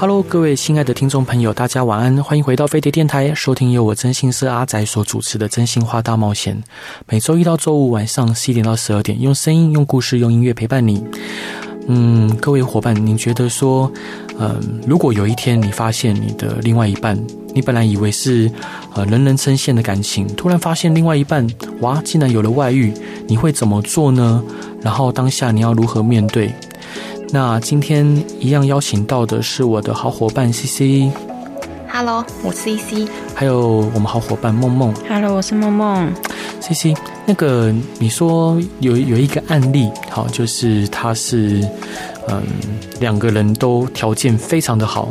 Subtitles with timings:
[0.00, 6.56] Hello，各位亲爱的听众朋友，大家晚安，欢迎回到飞碟电台，收听由我真心社阿仔所主持的《真心话大冒险》。
[7.08, 11.04] 每周一到周五晚上十一点到十二点，用声音、用故事、用音乐陪伴你。
[11.88, 13.90] 嗯，各位伙伴，您觉得说，
[14.38, 17.18] 嗯，如果有一天你发现你的另外一半，
[17.52, 18.48] 你本来以为是
[18.94, 21.44] 呃人人称羡的感情，突然发现另外一半
[21.80, 22.94] 哇，竟然有了外遇，
[23.26, 24.40] 你会怎么做呢？
[24.80, 26.54] 然后当下你要如何面对？
[27.30, 28.06] 那今天
[28.38, 31.10] 一样邀请到的是我的好伙伴 CC。
[31.90, 33.08] Hello，我是 CC。
[33.34, 34.94] 还有我们好伙伴梦梦。
[35.08, 36.12] Hello，我是梦梦。
[36.60, 36.96] CC，
[37.26, 41.66] 那个你说有有一个案例，好，就是他是
[42.28, 42.42] 嗯
[43.00, 45.08] 两个人都条件非常的好，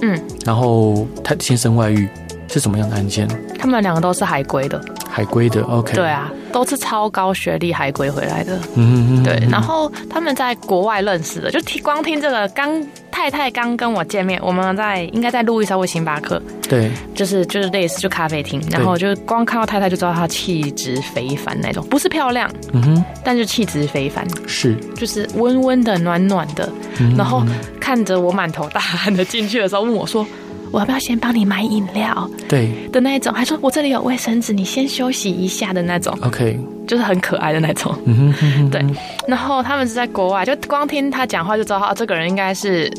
[0.00, 2.08] 嗯，然后他先生外遇，
[2.48, 3.26] 是什么样的案件？
[3.58, 12.84] 他们两个都是海归的，海归的，OK，对啊，都是超高学历海归回来的，嗯嗯嗯，对，然后他们在国外认识的，就听光听这个刚。
[13.14, 26.66] 太太刚跟我见面，我们在应该在路易莎或星巴克，对，就是就是类似就咖啡厅，然后就光看到太太就知道她气质非凡那种，不是漂亮，嗯哼，但是气质非凡，是，就是温温的、暖暖的，
[27.00, 27.44] 嗯、然后
[27.78, 30.26] 看着我满头大汗的进去的时候，问我说。
[30.72, 32.28] 我要不要先帮你买饮料？
[32.48, 36.18] 对的那一种，还说我这里有卫生纸，你先休息一下的那种。
[36.22, 37.94] OK，就是很可爱的那种。
[38.06, 38.84] 嗯哼，对。
[39.28, 42.90] 然后他们是在国外，就光听他讲话就知道，哦，这个人应该是。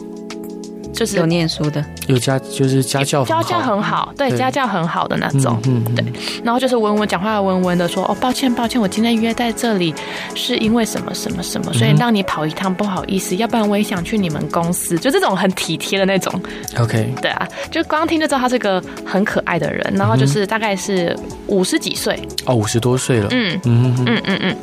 [0.93, 6.05] 就是有念书的，有家就是家教家教很好，对，家教很好的那种，嗯，嗯，对。
[6.43, 9.93] 然后就是文文讲话，文文的说：“哦，抱歉，抱歉，我今天约在这里
[10.35, 16.31] 是因为什么什么什么，所以让你跑一趟，不好意思，要不然我也想去你们公司。”就这种很体贴的那种。
[16.77, 19.93] OK，对啊，就光听就知道他是个很可爱的人。
[19.95, 21.17] 然后就是大概是
[21.47, 23.27] 五十几岁哦，五十多岁了。
[23.31, 24.57] 嗯嗯嗯嗯嗯。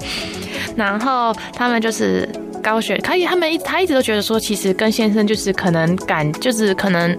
[0.77, 2.29] 然后他们就是。
[2.61, 7.17] 高学，可以，他们一他一直都觉得说，其实跟先生就是可能感，就是可能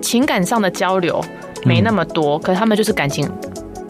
[0.00, 1.24] 情感上的交流
[1.64, 3.28] 没那么多，嗯、可是他们就是感情，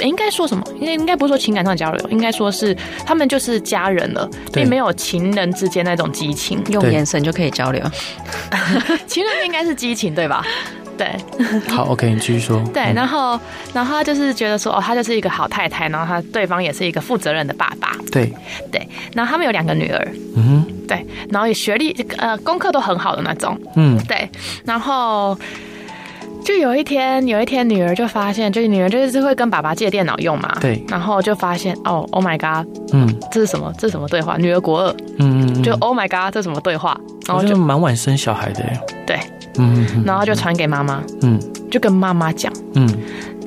[0.00, 0.64] 应该说什么？
[0.78, 2.76] 应该应该不是说情感上的交流，应该说是
[3.06, 7.82] 他们就是家人了，并没有情人之间那种激情，用眼神就可以交流。
[9.06, 10.44] 情人应该是激情，对吧？
[10.98, 11.10] 对，
[11.68, 12.62] 好，OK，你继续说。
[12.72, 13.40] 对，然后，
[13.72, 17.96] 然后他就是觉得说，哦，他就是一个好太太，然后他对方也是一个负责任的爸爸。
[18.12, 18.30] 对，
[18.70, 24.28] 对，然后他们有两个女儿，嗯哼，对，然后也学历，呃，功课都很好的那种，嗯，对，
[24.64, 25.36] 然后
[26.44, 33.72] 就有一天，有一天女儿就发现，就是女儿就是会跟爸爸借电脑用嘛，对，然后就发现，哦，Oh my God，嗯，这是什么？
[33.78, 34.36] 这是什么对话？
[34.36, 36.98] 女儿国二，嗯嗯，就 Oh my God，这是什么对话？
[37.26, 38.64] 然后就蛮晚生小孩的，
[39.06, 39.18] 对。
[39.58, 41.38] 嗯，然后就传给妈妈，嗯，
[41.70, 42.88] 就跟妈妈讲，嗯，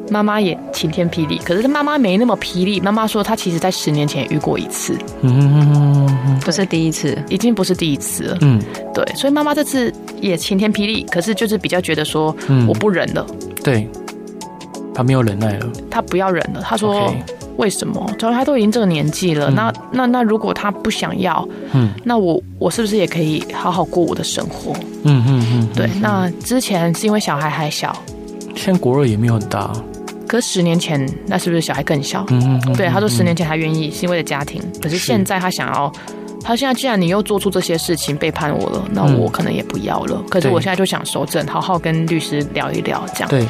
[0.10, 2.80] 妈妈也晴天霹雳，可是妈妈没那么霹雳。
[2.80, 8.62] 妈妈说她其实在十年前遇过一次，嗯，不是第一次，已经不是第一次了，嗯，
[8.94, 12.36] 对，所以妈妈这次也晴天霹雳，可是就是比较觉得说，
[12.68, 13.26] 我不忍了，
[13.64, 13.88] 对，
[14.94, 17.14] 她没有忍耐了，她不要忍了，她说。
[17.58, 18.06] 为什么？
[18.20, 24.74] 主要他都已经这个年纪了，嗯、那那那如果他不想要，嗯，那我我是不是也可以好好过我的生活？
[25.04, 25.90] 嗯嗯嗯，对。
[26.02, 27.96] 那之前是因为小孩还小，
[28.58, 29.72] 现在国二也没有很大，
[30.28, 32.26] 可是十年前那是不是小孩更小？
[32.30, 32.74] 嗯嗯嗯。
[32.74, 35.92] 对，他说十年前他愿意是因为了家庭，可是现在他想要，
[36.44, 40.24] 他现在既然你又做出这些事情背叛我了，那我可能也不要了。
[40.30, 43.30] 可是我现在就想收证，好好跟律师聊一聊，这样。
[43.30, 43.46] 对。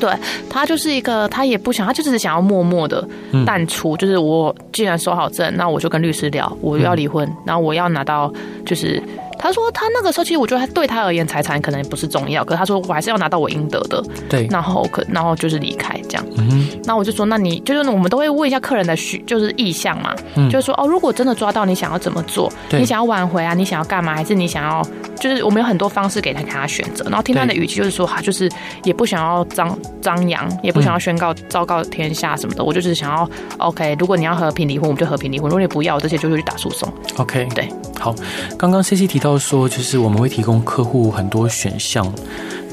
[0.00, 0.12] 对，
[0.48, 3.06] 他就是一个，他也不想，他就只是想要默默的
[3.44, 3.96] 淡出。
[3.96, 8.32] 嗯、就是我既然收好证，那我就跟律师聊，我要离婚，嗯、然后我要拿到
[8.64, 9.02] 就是。
[9.38, 14.02] 他说他那个时候其实我觉得他对他而言财产可能不是重要，可是他说我还是要拿到我应得的。
[14.28, 16.26] 对，然后可然后就是离开这样。
[16.36, 24.82] 嗯，那我就说，那你就是我们都会问一下客人的需就是意向嘛，嗯、就是说哦，如果真的抓到你想要怎么做，对你想要挽回啊，你想要干嘛，还是你想要
[25.20, 27.04] 就是我们有很多方式给他给他选择。
[27.04, 28.50] 然后听他的语气就是说，他就是
[28.82, 32.62] 也不想要张张扬，也不想要宣告昭告天下什么的。
[32.62, 36.92] 嗯、我就是想要 OK，如果你要和平离婚，我们就和平离婚；如果你不要这些，就会去打诉讼。
[37.16, 37.68] OK，对，
[38.00, 38.14] 好，
[38.58, 39.27] 刚刚 CC 提到。
[39.28, 42.10] 到说，就是我们会提供客户很多选项。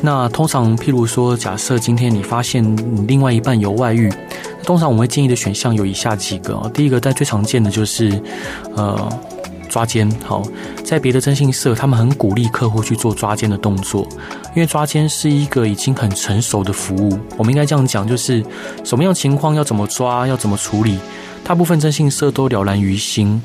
[0.02, 4.10] 那通常，譬如说，假设今天你发现你另外一半有外遇，
[4.63, 6.72] 通常我们会建议的选项有以下几个。
[6.74, 8.22] 第一个，但最常见的就是，
[8.74, 8.98] 呃，
[9.68, 10.44] 抓奸，好，
[10.81, 14.07] 在别的征信社，他们很鼓励客户去做抓奸的动作，
[14.56, 17.19] 因为抓奸是一个已经很成熟的服务。
[17.36, 18.42] 我们应该这样讲，就是
[18.86, 20.98] 什么样情况要怎么抓，要怎么处理，
[21.44, 23.42] 大部分征信社都了然于心，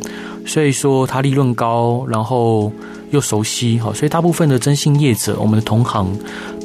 [0.46, 2.72] 所以说它利润高，然后
[3.10, 6.08] 又熟悉，好，所以大部分的征信业者，我们的同行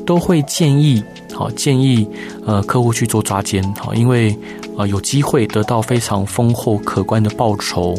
[0.06, 1.04] 都会建议，
[1.34, 2.08] 好，建议
[2.46, 4.38] 呃客户去做抓奸，好，因为
[4.78, 7.96] 呃有机会得到非常丰厚可观的报酬。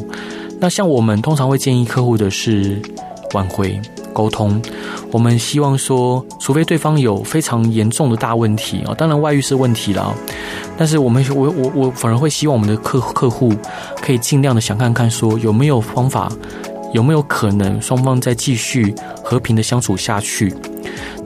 [0.58, 2.80] 那像我们通常会建议客户的是
[3.34, 3.78] 挽回
[4.14, 4.62] 沟通，
[5.10, 10.14] 我们希望说，除非对方有非常严重的大问题啊，当然外遇是问题了，
[10.78, 13.52] 但是我们我我我反而会希望我们的客客户
[14.00, 16.32] 可以尽量的想看看说有没有方法，
[16.92, 20.54] 有没有可能双方再继续和平的相处下去。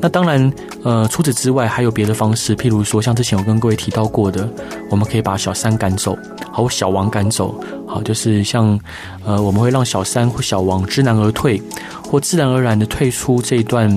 [0.03, 0.51] 那当然，
[0.83, 4.49] 呃，除此之外还有别的方式，譬如说像之前我跟各位提到过的，
[4.91, 6.17] 我们可以把小三赶走，
[6.51, 7.55] 好，小王赶走，
[7.87, 8.81] 好，就是像，
[9.27, 11.61] 呃，我们会让小三或小王知难而退，
[12.03, 13.91] 或自然而然的退出这一段，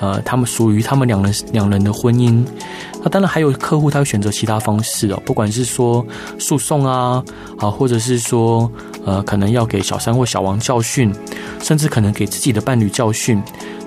[0.00, 2.44] 呃，他们属于他们两人两人的婚姻。
[3.02, 6.04] 那当然还有客户他会选择其他方式哦，不管是说
[6.38, 7.22] 诉讼啊，
[7.58, 8.70] 啊，或者是说，
[9.04, 11.14] 呃，可能要给小三或小王教训，
[11.62, 13.40] 甚至可能给自己的伴侣教训。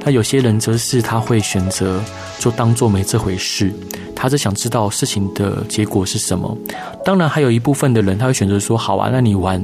[0.06, 2.02] 那有些人则是他会选择
[2.40, 3.74] 就当做没这回事，
[4.16, 6.58] 他只想知道事情的结果是什么。
[7.04, 9.62] 当然，还有一部分的人他会选择说：“好啊，那你玩，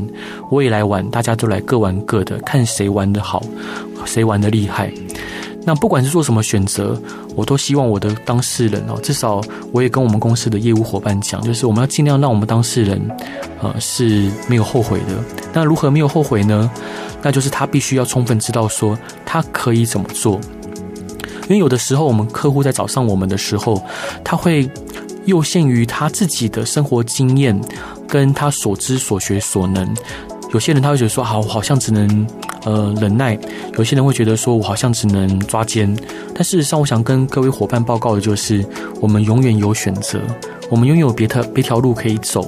[0.52, 3.42] 我也来玩，大家都来各玩各的，看谁玩得好，
[4.04, 4.92] 谁玩得厉害。”
[5.66, 6.96] 那不管是做什么选择，
[7.36, 9.42] 我都希望我的当事人哦，至少
[9.72, 13.02] 我也跟我们公司的业务伙伴讲，就是我们要尽量让我们当事人，
[13.62, 15.16] 呃，是没有后悔的。
[15.52, 16.70] 那如何没有后悔呢？
[17.24, 18.96] 那就是他必须要充分知道说
[19.26, 20.40] 他可以怎么做，
[21.44, 23.84] 因为有的时候我们客户在找上我们的时候，
[24.24, 24.70] 他会
[25.26, 27.60] 又限于他自己的生活经验
[28.08, 29.92] 跟他所知所学所能。
[30.54, 32.28] 有些人他会觉得说，好，好像只能
[32.66, 33.38] 呃忍耐；
[33.78, 35.96] 有些人会觉得说我好像只能抓奸。
[36.34, 38.66] 但事实上，我想跟各位伙伴报告的就是，
[39.00, 40.20] 我们永远有选择，
[40.70, 42.42] 我们拥有别的别条路可以走。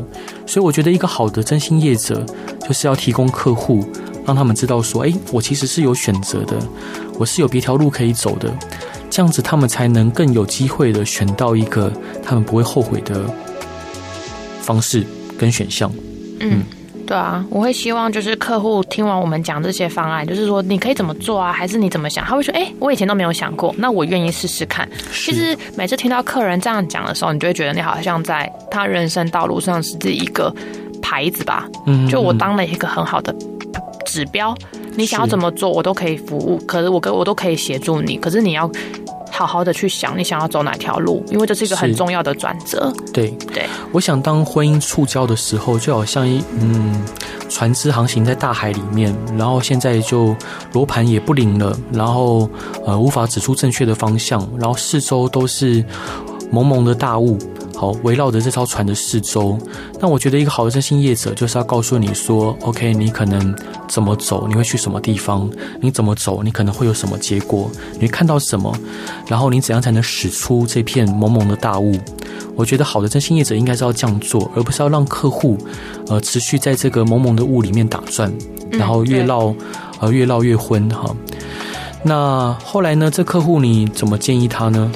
[0.46, 2.26] 所以，我觉得一个好的真心业者，
[2.68, 3.88] 就是要提供客户。
[4.26, 6.58] 让他们知道说，哎，我其实是有选择的，
[7.18, 8.54] 我是有别条路可以走的，
[9.10, 11.90] 这样子他们才能更有机会的选到一个
[12.22, 13.24] 他们不会后悔的
[14.60, 15.06] 方式
[15.38, 15.90] 跟选项。
[16.42, 16.62] 嗯，
[17.08, 22.26] 对啊，我会希望就是客户听完我们讲这些方案，就是说你可以怎么做啊，还是你怎么想？
[22.26, 24.88] 他会说，哎，我以前都没有想过，那我愿意试试看。
[25.14, 30.54] 其实每次听到客人这样讲的时候，你就会觉得你好像在他人生道路上是这一个
[31.02, 31.66] 牌子吧？
[31.86, 33.34] 嗯，就我当了一个很好的。
[34.06, 34.56] 指标，
[34.96, 36.58] 你想要怎么做，我都可以服务。
[36.66, 38.18] 可是我跟我都可以协助你。
[38.18, 38.70] 可是你要
[39.38, 42.92] 好好的去想，你想要走哪条路，因为这是一个很重要的转折。
[43.14, 47.06] 对对，我想当婚姻触礁的时候，就好像一嗯，
[47.48, 50.36] 船只航行在大海里面，然后现在就
[50.74, 52.50] 罗盘也不灵了，然后
[52.84, 55.86] 呃无法指出正确的方向，然后四周都是
[56.50, 57.38] 蒙蒙的大雾。
[57.80, 59.56] 好，围绕着这艘船的四周，
[60.00, 63.56] 那我觉得一个好的征信业者就是要告诉你说，OK，你可能
[63.88, 65.48] 怎么走，你会去什么地方？
[65.80, 67.70] 你怎么走，你可能会有什么结果？
[67.94, 68.76] 你会看到什么？
[69.28, 71.96] 然后你怎样才能驶出这片蒙蒙的大雾？
[72.56, 75.56] 我觉得好的征信业者应该是要这样做，而不是要让客户
[76.08, 78.34] 呃持续在这个蒙蒙的雾里面打转，
[78.72, 79.54] 然后越绕
[80.00, 81.16] 呃越绕越昏哈。
[82.02, 83.12] 那后来呢？
[83.12, 84.92] 这客户你怎么建议他呢？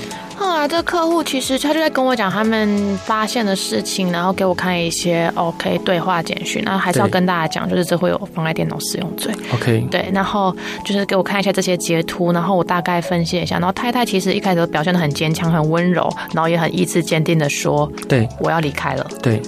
[0.61, 9.33] 啊，这客户其实他就在跟我讲他们发现的事情，然后给我看一些 OK 对话简讯，然后还是要跟大家讲，就是这会有妨碍电脑使用罪。
[9.55, 19.41] OK，对，然后就是给我看一下这些截图，然后我大概分析一下，然后太太其实一开始都表现的很坚强、很温柔，然后也很意志坚定的说：“对，我要离开了。”对，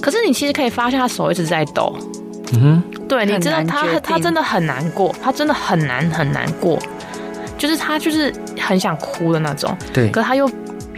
[0.00, 1.94] 可是你其实可以发现他手一直在抖。
[2.52, 6.78] 嗯哼，对，你知道他他真的很难过，他真的很难很难过。
[7.64, 8.30] 就是他就是
[8.60, 10.10] 很想哭的那种，对。
[10.10, 10.50] 可是他又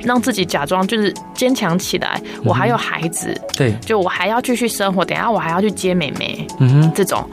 [0.03, 2.21] 让自己假装就是坚强起来。
[2.43, 3.73] 我还有孩子，对。
[3.87, 7.25] 就我还要继续生活，等下我还要去接妹妹，嗯哼，这种。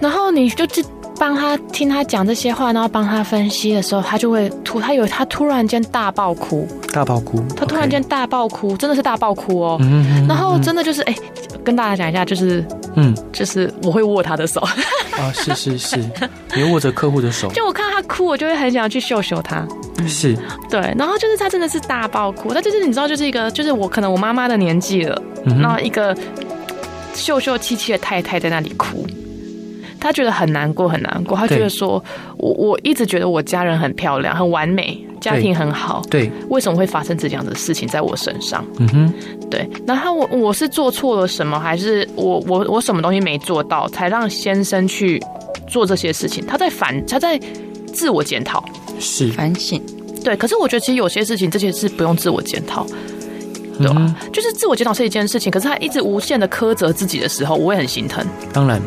[0.00, 0.82] 然后你就去
[1.18, 9.76] 帮他听他讲这些话，然后帮他分析的时候，他就会突，他有他突然间大爆哭，大爆哭，他突然间大爆哭，真的是大爆哭哦。
[9.82, 11.14] 嗯然后真的就是哎。
[11.62, 12.64] 跟大家讲一下，就是，
[12.96, 14.66] 嗯，就是我会握他的手
[15.20, 16.10] 啊，是是是，
[16.54, 19.66] 你握着客户的手，就我看到他哭，我就会很想要去秀秀他，
[20.08, 20.34] 是，
[20.70, 26.16] 对，然后就是他真的是大爆哭，他就是你知道，就是一个，就是我可能我妈妈的年纪了，嗯，然后一个
[27.14, 29.06] 秀秀气气的太太在那里哭，
[30.00, 32.02] 他觉得很难过很难过，他觉得说
[32.38, 34.98] 我我一直觉得我家人很漂亮很完美。
[35.20, 38.64] 家庭很好，对，为什么会发生这样的事情在我身上？
[38.78, 39.14] 嗯哼，
[39.50, 39.68] 对。
[39.86, 45.22] 然后我我是做错了什么，还是我我我什么东西没做到，才让先生去
[45.68, 47.38] 做这些事情，他在反，他在
[47.92, 48.64] 自我检讨，
[48.98, 49.78] 是反省。
[50.24, 52.86] 对，可是我觉得其实有些事情，这些事不用自我检讨，
[53.78, 53.90] 对
[54.32, 58.24] 就是自我检讨是一件事情，可是他一直无限的苛责自己的时候，我也很心疼。
[58.54, 58.80] 当然，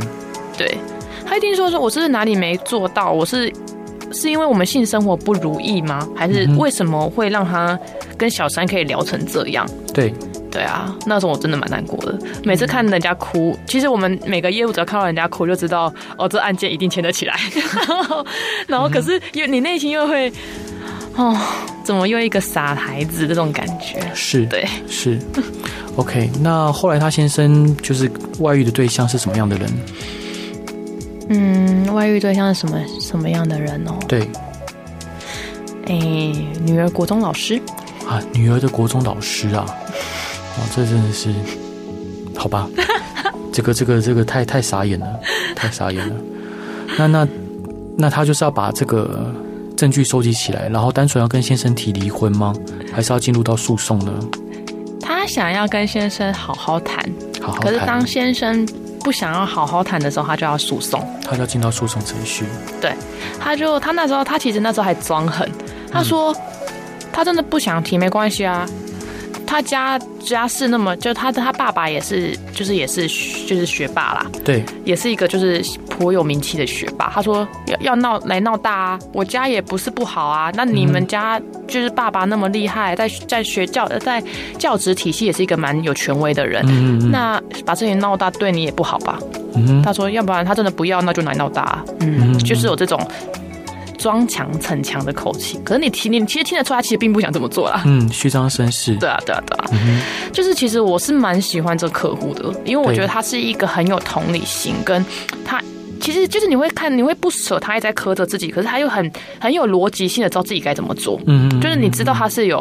[0.58, 0.75] 对，
[1.25, 3.51] 他一定说说我是哪里没做到，我是
[4.12, 6.08] 是因为我们性生活不如意吗？
[6.15, 7.77] 还是为什么会让他
[8.18, 9.68] 跟小三可以聊成这样？
[9.94, 10.13] 对。
[10.51, 12.15] 对啊，那时候我真的蛮难过的。
[12.44, 17.36] 每次看人家哭，其实我们每个业务只要看到人家哭，就知道哦，这案件一定牵得起来。
[18.70, 20.32] 然后，可是又你内心又会
[21.15, 21.36] 哦，
[21.84, 24.00] 怎么又一个傻孩子这种感觉？
[24.13, 25.18] 是，对，是。
[25.96, 29.68] OK，那后来他先生就是外遇的对象是什么样的人？
[31.30, 33.94] 嗯，外遇对象是什么什么样的人哦？
[34.08, 34.30] 对，
[35.88, 35.96] 哎，
[36.65, 37.62] 女儿国中老师
[38.08, 39.65] 啊，女儿的国中老师啊。
[40.56, 41.34] 哦，这真的是，
[42.38, 42.70] 好吧，
[43.51, 45.20] 这个这个这个太太傻眼了，
[45.56, 46.15] 太傻眼了。
[46.96, 47.27] 那那
[47.98, 49.34] 那他就是要把这个
[49.75, 52.53] 证据收集起来，然后单纯要跟先生提离婚吗？
[52.94, 54.13] 还是要进入到诉讼呢？
[55.01, 57.03] 他想要跟先生好好谈，
[57.42, 57.74] 好好谈。
[57.74, 58.63] 可是当先生
[59.03, 62.45] 不想要好好谈的时候，他就要诉讼，他就要进到诉讼程序。
[62.79, 62.93] 对，
[63.39, 65.50] 他就他那时候他其实那时候还装狠，
[65.91, 66.41] 他说、嗯、
[67.12, 68.65] 他真的不想提，没关系啊。
[69.53, 73.07] 他家家世那么，就他的他爸爸也是，就是也是
[73.45, 77.07] 就是学霸啦，对，也是一个就是颇有名气的学霸。
[77.13, 84.24] 他说要要闹来闹大啊，我家也不是不好啊，那你们家就是爸爸那么厉害，在在学教在
[84.57, 89.19] 教职体系也是一个蛮有权威的人，嗯嗯，那把事情闹大对你也不好吧？
[89.53, 93.00] 嗯，他说要不然他真的不要，那就来闹大啊，嗯，就是有这种。
[94.03, 97.81] 装强逞强的口气，可是你听，你其实听得出来，他其实并不想这么做啦。
[97.86, 98.98] 嗯，虚张声势。
[98.98, 99.65] 对啊，对啊，对啊。
[99.72, 100.01] 嗯、
[100.33, 105.05] 就是其实我是蛮喜欢这客户的，因为我觉得他是一个很有同理心，跟
[105.45, 105.62] 他
[106.01, 111.17] 其实就是你会看，你会不舍他，一直在苛责自己，可是他又很很有逻辑性的知道自己该怎么做。
[111.25, 112.60] 嗯，就是你知道他是有，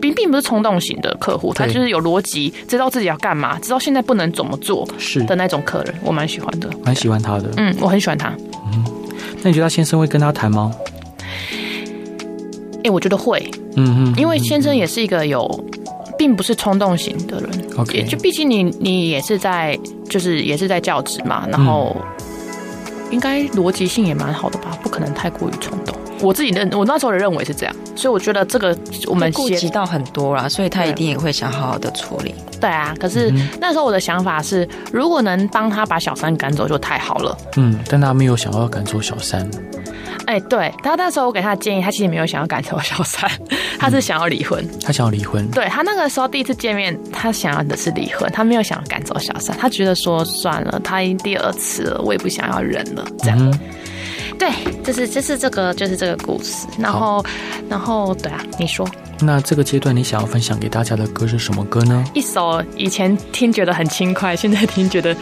[0.00, 7.52] 并并不是冲动型的客户，他就是有逻辑，知道自己要干嘛，知道现在不能怎么做，是的那种客人，我蛮喜欢的，蛮喜欢他的。
[7.56, 8.34] 嗯，我很喜欢他。
[8.72, 8.84] 嗯。
[9.42, 10.72] 那你觉得他先生会跟他谈吗？
[12.78, 15.64] 哎、欸，我觉得会，嗯嗯，因为先生也是一个有，
[16.16, 17.50] 并不是冲动型的人。
[17.76, 19.76] OK，就毕竟你你也是在，
[20.08, 21.96] 就是也是在教职嘛，然后
[23.10, 25.96] 应该逻辑性也蛮好的吧，不可能太过于冲动。
[26.20, 32.34] 我自己认，我那时候的认为是这样，所以我觉得这个我们顾及到很多啦，所以他一定也会想好好的处理。
[32.60, 37.36] 对啊，可是那时候我的想法是，如果能帮他把小三赶走，就太好了。
[37.56, 39.48] 嗯，但他没有想要赶走小三。
[40.26, 43.30] 哎、欸，对，他那时候我给他的建议，他其实没有想要赶走小三，
[43.78, 44.66] 他是想要离婚。
[44.82, 45.46] 他想要离婚。
[45.50, 53.38] 对，他那个时候第一次见面，他想要的是离婚，他没有想要赶走小三，他觉得说算了，他已经第二次了，我也不想要忍了，这样。
[53.38, 53.58] 嗯
[54.38, 54.50] 对，
[54.82, 57.24] 就是就是这个就是这个故事，然后
[57.68, 58.86] 然后对啊，你说，
[59.20, 62.04] 那这个阶段你想要分享给大家的歌是什么歌呢？
[62.14, 65.16] 一首以前听觉得很轻快，现在听觉得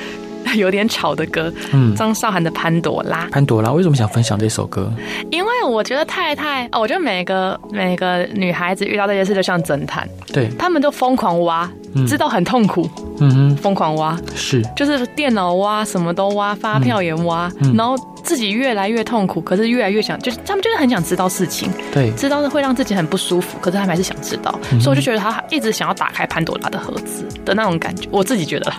[0.56, 3.26] 有点吵的歌，嗯，张韶涵的《潘朵拉》。
[3.30, 4.92] 潘朵拉为什么想分享这首歌？
[5.30, 11.70] 因为我觉得太太哦，我觉得每个每个女孩子遇到这件事就像侦探，对，他们都疯狂挖，
[12.06, 17.96] 知道很痛苦，嗯哼，疯狂挖，是，就是电脑挖，什么都挖，发票也挖，嗯、然后。
[18.24, 28.72] 自己越来越痛苦，可是越来越想，就是他们就是很想知道事情，对，知道会让自己很不舒服，可是他们还是想知道，嗯、所以我就觉得他一直想要打开潘朵拉的盒子的那种感觉，我自己觉得。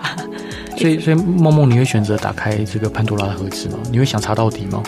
[0.77, 3.79] 所以，所以梦梦，你会选择打开这个潘多拉的盒子吗？
[3.91, 4.83] 你会想查到底吗？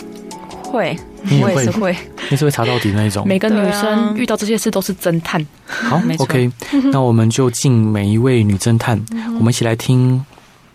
[0.62, 1.96] 会，你也会，我也是会，
[2.30, 3.26] 你是会查到底那一种。
[3.26, 5.44] 每个女生遇到这些事都是侦探。
[5.66, 6.50] 好，OK，
[6.92, 9.02] 那我们就敬每一位女侦探，
[9.38, 10.24] 我们一起来听。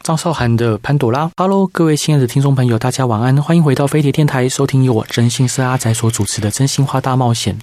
[0.04, 7.58] 张韶涵的《潘朵拉》，Hello，各位亲爱的听众朋友，大家晚安，欢迎回到飞碟电台，收听由我真心是阿仔所主持的《真心话大冒险》。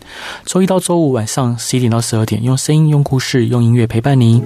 [0.47, 4.42] 周一到周五晚上十一点到十二点，用声音、用故事、用音乐陪伴您。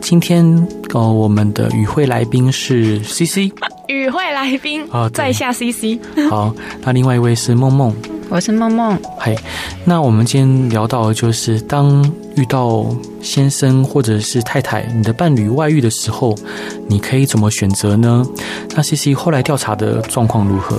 [0.00, 3.52] 今天，呃，我们的与会来宾是 CC，
[3.88, 5.98] 与会来宾啊，在下 CC。
[6.30, 7.94] 好，那另外一位是梦梦。
[8.30, 9.36] 我是梦梦，嗨，
[9.84, 12.02] 那我们今天聊到的就是，当
[12.36, 12.86] 遇到
[13.20, 16.34] 先生或者是太太，你的伴侣外遇的时候，
[16.88, 18.26] 你可以怎么选择呢？
[18.74, 20.76] 那 CC 后来调查的状况如何？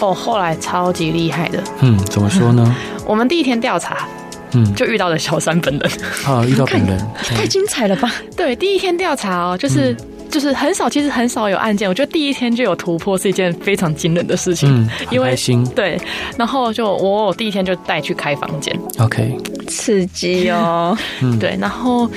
[0.00, 1.62] 哦，后来超级厉害的。
[1.80, 2.74] 嗯，怎么说呢？
[3.04, 4.06] 我们第一天调查，
[4.52, 5.90] 嗯，就遇到了小三本人。
[6.24, 8.12] 啊，遇到本人， 太精彩了吧？
[8.36, 9.94] 对，第一天调查哦，就是。
[10.26, 11.88] 嗯就是很少，其实很少有案件。
[11.88, 14.68] 我觉得第一天就有突破是一件非常惊人的事情。
[14.70, 15.34] 嗯，因为
[15.74, 15.98] 对，
[16.36, 18.76] 然后就我，我第一天就带去开房间。
[18.98, 19.36] OK，
[19.68, 20.96] 刺激哦。
[21.22, 22.10] 嗯，对，然后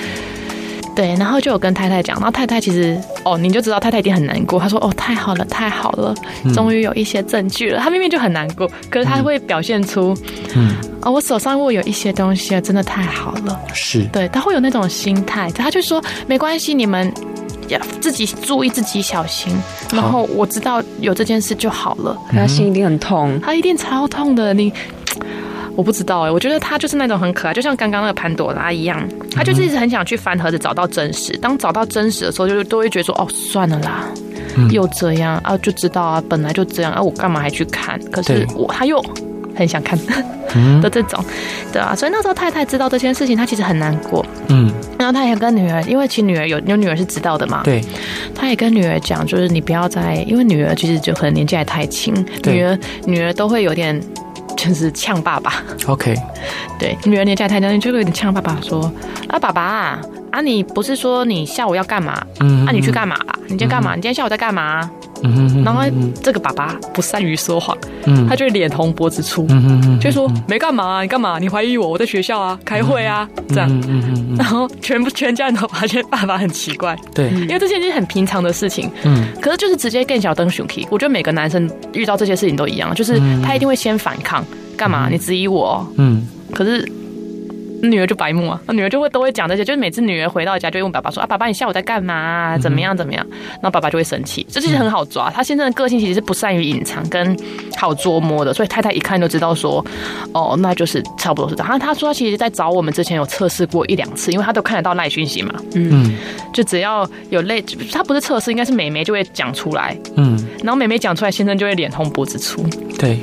[0.94, 4.58] 对，然后就有跟太太讲，然后太太其实哦，你就知道太太一定很难过。
[4.58, 6.14] 她说哦，太好了，太好了，
[6.52, 7.78] 终于有一些证据了。
[7.78, 10.14] 她明明就很难过，可是她会表现出，
[10.56, 13.58] 嗯，哦，我手上握有一些东西，真的太好了。
[13.72, 17.10] 是对，她会有那种心态，她就说没关系，你们
[17.74, 19.54] 要自己注意，自己小心。
[19.92, 22.16] 然后我知道有这件事就好了。
[22.30, 24.52] 他心一定很痛，他一定超痛的。
[24.54, 24.72] 你。
[25.76, 31.34] 我不知道哎、欸，我觉得他就是那种很可爱，就像刚刚那个潘朵拉一样，他就是一直很想去翻盒子找到真实。
[31.38, 34.04] 当找到真实的时候，就都会觉得说：“哦，算了啦，
[34.70, 37.98] 又这样啊，就知道啊，本来就这样啊，我干嘛还去看？
[38.10, 39.02] 可是我他又
[39.60, 39.98] 很想看
[40.82, 41.22] 的这种，
[41.72, 41.94] 对啊。
[41.94, 44.24] 所以那时候太太知道这件事情，她其实很难过。
[44.48, 47.80] 嗯，然后她也跟女儿，因为其实女儿有有女儿是知道的嘛，对，
[48.34, 52.12] 她也跟女儿讲，就是你不要再，因为女儿其实就可能年纪还太轻，
[52.44, 54.00] 女儿女儿都会有点。
[54.56, 56.14] 就是呛爸爸，OK，
[56.78, 58.92] 对，女儿年纪太大，你就会有点呛爸爸说
[59.26, 59.98] 啊，爸爸啊，
[60.30, 62.22] 啊你不是说你下午要干嘛？
[62.40, 63.34] 嗯，啊你去干嘛了？
[63.44, 63.94] 你今天干嘛？
[63.96, 64.90] 你今天下午在干嘛？
[65.22, 65.82] 嗯，然后
[66.22, 71.38] 这个爸爸不善于说谎，嗯，他就会脸红脖子粗，嗯嗯就说没干嘛，你干嘛？
[71.38, 71.88] 你怀疑我？
[71.88, 84.44] 我在学校啊，开会啊，这样，嗯嗯然后全部全家人都发现爸爸很奇怪，对，因为这件事很平常的事情，嗯，可是就是直接更小灯熊 key，我觉得每个男生遇到这些事情都一样，就是他一定会先反抗。
[84.76, 85.08] 干嘛？
[85.10, 85.86] 你质疑我？
[85.96, 86.90] 嗯，可是
[87.82, 92.58] 女儿就白目啊，那女儿就会都会讲这些，就是每次女儿回到家就会问爸爸说啊，爸爸你下午在干嘛？
[92.58, 92.96] 怎么样？
[92.96, 93.26] 怎么样？
[93.54, 95.30] 然后爸爸就会生气，这其实很好抓。
[95.30, 97.36] 他先生的个性其实是不善于隐藏跟
[97.76, 99.84] 好捉摸的，所以太太一看就知道说，
[100.32, 101.70] 哦，那就是差不多是这样。
[101.70, 106.14] 他他说他其实在找我们之前有测试过一两次，因为他都看得到赖讯息嘛，嗯，
[106.52, 112.62] 就只要有类，他不是测试，应该是美眉就会讲出来，嗯，然后美眉讲出来，先生就会脸红脖子粗，
[112.98, 113.18] 对。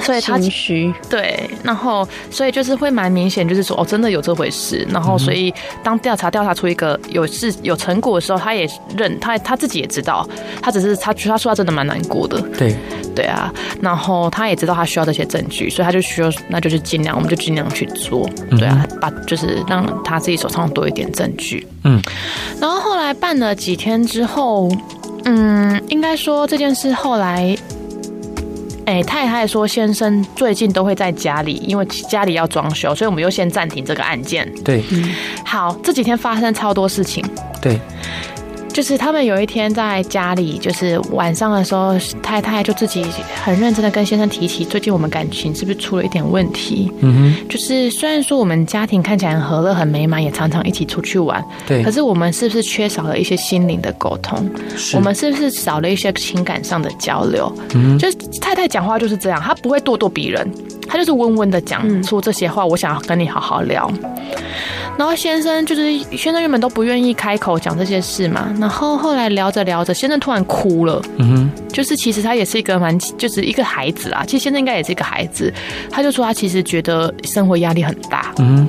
[0.00, 4.86] 所以他虚对，然后所以就是会蛮明显，就是说哦，真的有这回事。
[4.90, 10.28] 然后所以当调查调查出一个有事有成果的时候，他也认他他自己也知道，
[10.60, 12.40] 他只是他他说他真的蛮难过的。
[12.58, 12.74] 对
[13.14, 18.28] 对啊，然后他也知道他需要这些证据，所以他就需要，那就是尽量，我们就尽量去做。
[18.50, 21.66] 对啊，把就是让他自己手上多一点证据。
[21.84, 22.00] 嗯，
[22.60, 24.70] 然后后来办了几天之后，
[25.24, 27.56] 嗯，应该说这件事后来。
[28.84, 34.50] 哎、欸，太太说先生最近都会在家里，因为家里要装修，所以我们又先暂停这个案件。
[34.64, 35.14] 对，嗯，
[35.44, 37.24] 好，这几天发生超多事情。
[37.60, 37.78] 对。
[38.72, 43.04] 就是他们有一天在家里，就是晚上的时候，太太就自己
[43.44, 46.90] 很认真的跟先生提起，最近我们感情是不是出了一点问题？
[47.00, 54.50] 嗯哼，就是虽然说我们家庭看起来很和乐、很美满，也常常一起出去玩，对，可是我们是不是缺少了一些心灵的沟通？
[54.94, 57.52] 我们是不是少了一些情感上的交流？
[57.74, 60.50] 嗯，就是太太讲话就是这样，她不会咄咄逼人，
[60.88, 63.90] 她就是温温的讲出这些话，我想要跟你好好聊。
[64.98, 71.02] 然后先生就是先生原本都不愿意开口讲这些事嘛，然后后来聊着聊着，先生突然哭了。
[71.16, 75.52] 嗯哼，就是其实他也是一个蛮就是一个孩子啊，其实先生应该也是一个孩子，
[75.90, 78.32] 他就说他其实觉得生活压力很大。
[78.38, 78.68] 嗯，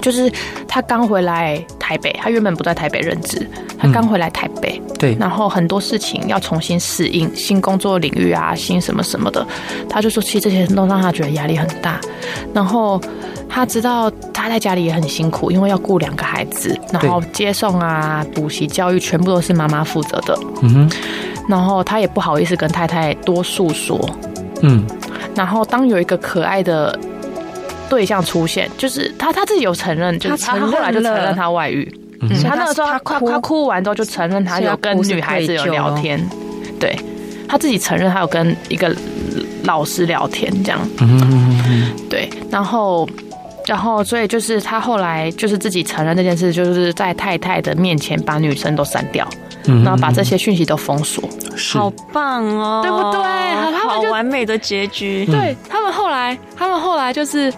[0.00, 0.30] 就是
[0.66, 4.80] 他刚回来台北，他原本不在台北任职，他刚回来台北。
[4.98, 9.46] 对，然后很多事情要重新适应新工作领域啊，新什么什么的，
[9.88, 12.00] 他就说其实这些都让他觉得压力很大，
[12.54, 13.00] 然后。
[13.50, 20.38] 他知道他在家里也很辛苦，因为要顾两个孩子，然后接送啊、补习、教育，全部都是妈妈负责的。
[20.60, 20.90] 嗯哼，
[21.48, 23.98] 然后他也不好意思跟太太多诉说。
[24.60, 24.86] 嗯，
[25.34, 26.96] 然后当有一个可爱的
[27.88, 31.92] 对象出现，就是他他自己有承认，就是他后来就承认他外遇。
[32.20, 36.20] 嗯，他那个时候他哭，他哭完之后就承认他有跟女孩子有聊天，
[36.80, 36.98] 对，
[37.48, 38.94] 他自己承认他有跟一个
[39.64, 40.80] 老师聊天这样。
[41.00, 43.08] 嗯，对，然后。
[43.66, 49.28] 然后，所以就是他后来就是自己承认这件事，就是在太太的面前把女生都删掉，
[49.66, 51.28] 嗯、然后把这些讯息都封锁。
[51.74, 53.78] 好棒哦，对不对？
[53.78, 55.26] 好完美的结局。
[55.26, 57.52] 对他们后来，他们后来就是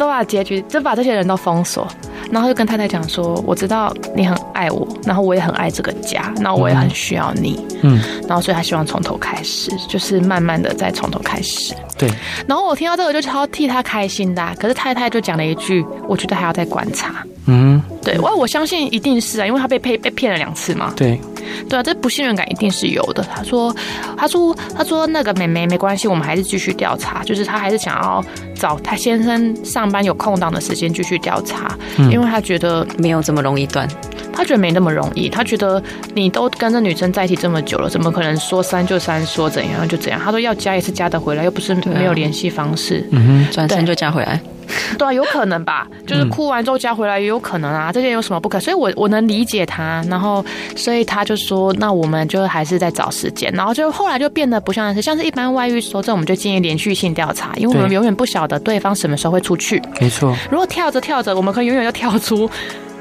[0.00, 1.86] 都把结局，就把这些人都封锁。
[2.30, 7.60] 然后就跟太太讲说：“我知道你很爱我，然后我也很爱这个家，然后我也很需要你。
[7.82, 11.74] 嗯，然后所以他希望从头开始，就是慢慢的再从头开始。
[11.98, 12.08] 对。
[12.46, 17.16] 然后我听到这个就超替他开心的，可是太太就讲了一句：我觉得还要再观察。
[17.50, 20.92] 嗯，对，我我相信一定是啊，因为他被骗被骗了两次嘛。
[20.96, 21.20] 对，
[21.68, 23.26] 对啊，这不信任感一定是有的。
[23.34, 23.74] 他说，
[24.16, 31.76] 他说，他说那个妹妹没关系，我们还是继续调查，就是他还是想要找他先生上班有空档的时间继续调查。
[31.96, 32.10] 嗯。
[32.12, 33.88] 因为他觉得没有这么容易断，
[34.32, 35.28] 他觉得没那么容易。
[35.28, 35.82] 他觉得
[36.14, 40.20] 你都跟这女生在一起这么久了，怎么可能说删就删，说怎样就怎样？
[40.22, 43.04] 他说要加也是加得回来，又不是没有联系方式。
[43.10, 44.40] 嗯哼，转身就加回来。
[44.98, 48.58] 对啊，有可能吧，就是哭完之后加回来也有可能啊，这件有什么不可？
[48.60, 50.44] 所以我我能理解他，然后
[50.76, 59.80] 所以他就说，那我们就还是在找时间，然后就后来就变得不像是像是一般外遇说这，我们就建议连续性调查，因为我们永远不晓得对方什么时候会出去。
[60.00, 62.50] 没错，如果跳着跳着，我们可以永远就跳出。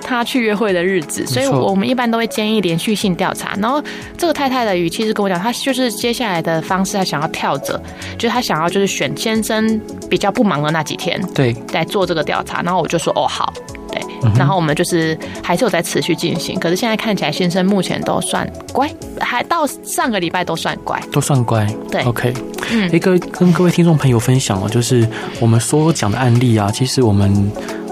[0.10, 3.56] 他去约会的日子，所以我们一般都会建议连续性调查。
[3.60, 3.82] 然后
[4.18, 7.82] 这个太太的语气是跟我讲，她就是接下来的方式，她想要跳着，
[8.18, 12.62] 就是她想要就是选先生比较不忙的那几天，对，来做这个调查。
[12.62, 13.54] 然后我就说哦好，
[13.92, 14.02] 对，
[14.38, 16.60] 然后我们就是还是有在持续进行。
[16.60, 21.68] 可是现在看起来先生目前都算乖，还到上个礼拜都算乖，都算乖。
[21.92, 22.34] 对，OK，
[22.72, 25.08] 嗯，一个跟各位听众朋友分享哦，就是
[25.40, 27.52] 我们所讲的案例啊，其实我们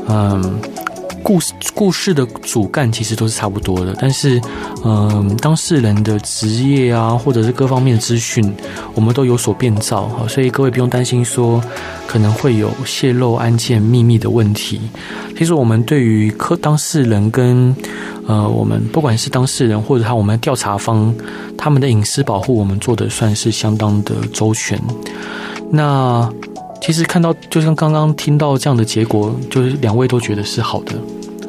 [0.10, 0.60] 嗯。
[1.28, 4.40] 故事故事的主干其实都是差不多的，但是，
[4.86, 8.50] 嗯、当事人的职业啊，或者是各方面的资讯，
[8.94, 11.62] 我们都有所变造哈，所以各位不用担心说
[12.08, 14.80] 可能会有泄露案件秘密的问题。
[15.38, 17.76] 其实我们对于科当事人跟
[18.26, 21.14] 呃，我们不管是当事人或者他我们调查方，
[21.58, 24.82] 他们的隐私保护，我们做的算是相当的周全。
[25.70, 26.32] 那
[26.82, 30.94] 其实看到，就像刚刚听到这样的结果，就是两位都觉得是好的。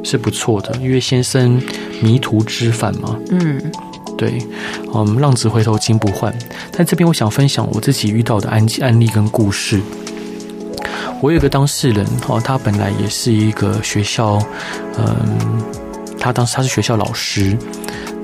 [0.05, 1.61] 是不错的，因为先生
[2.01, 3.19] 迷途知返嘛。
[3.31, 3.61] 嗯，
[4.17, 4.39] 对，
[4.95, 6.33] 嗯，浪子回头金不换。
[6.73, 9.81] 但这边，我想分享我自己遇到的案案例跟故事。
[11.21, 14.39] 我有一个当事人，哦，他本来也是一个学校，
[14.97, 15.61] 嗯，
[16.19, 17.59] 他当时他是学校老师，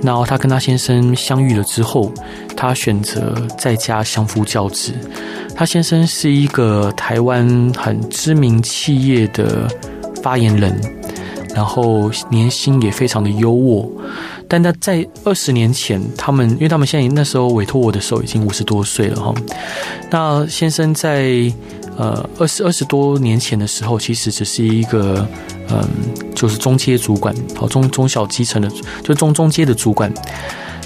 [0.05, 2.13] 然后他跟他先生相遇了之后，
[2.57, 4.93] 他选择在家相夫教子。
[5.57, 9.69] 他先生是一个台湾很知名企业的
[10.23, 10.79] 发言人。
[11.55, 13.89] 然后年薪也非常的优渥，
[14.49, 19.33] 但他在二十年前，他们因为他们现在那时候委托我的时候已经五十多岁了哈。
[20.11, 21.31] 那先生在
[21.97, 25.25] 呃二十二十多年前的时候，其实只是一个
[25.71, 25.83] 嗯，
[26.35, 28.69] 就是中阶主管，好中中小基层的，
[29.03, 30.13] 就中中阶的主管。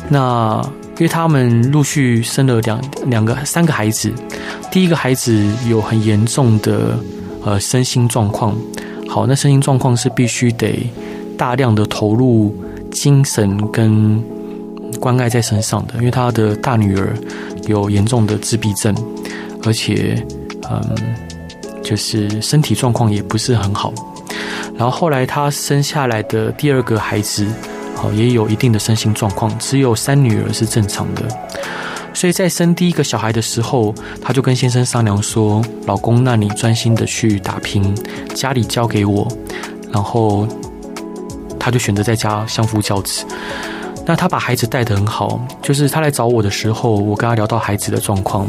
[0.09, 0.63] 那
[0.97, 4.13] 因为他们陆续生了两两个三个孩子，
[4.71, 6.99] 第一个孩子有很严重的
[7.45, 8.57] 呃身心状况。
[9.09, 10.91] 好，那身心状况是必须得
[11.37, 12.55] 大量的投入
[12.91, 14.23] 精神跟
[15.01, 17.15] 关爱在身上的，因为他的大女儿
[17.67, 18.95] 有严重的自闭症，
[19.65, 20.23] 而且
[20.71, 20.97] 嗯，
[21.83, 23.93] 就是身体状况也不是很好。
[24.77, 27.47] 然后后来她生下来的第二个孩子，
[27.95, 31.23] 好，也有一定的身心状况，只有三女儿是正常的。
[32.15, 37.95] 所以在生第一个小孩的时候，她就跟先生商量说：“老公，那你专心的去打拼，
[38.35, 39.29] 家里交给我。”
[39.93, 40.47] 然后
[41.61, 43.25] 她就选择在家相夫教子。
[44.09, 48.49] 那他把孩子带得很好，就是他来找我的时候，我跟他聊到孩子的状况。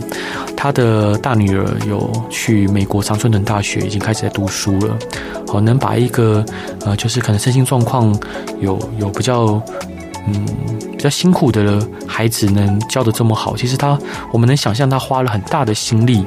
[0.55, 4.97] 他的大女儿有去美国常春藤大学，已经开始在读书了。
[5.49, 6.45] 好，能把一个
[6.85, 8.17] 呃，就是可能身心状况
[8.61, 9.61] 有有比较。
[10.27, 10.45] 嗯，
[10.91, 13.97] 比较辛苦的孩子能教得这么好，其实他，
[14.31, 16.23] 我们能想象他花了很大的心力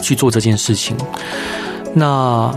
[0.00, 0.96] 去做这件事情。
[1.92, 2.52] 那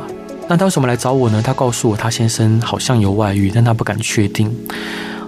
[0.47, 1.41] 那他为什么来找我呢？
[1.43, 4.49] 他告诉我，他先生好像有外遇，但他不敢确定，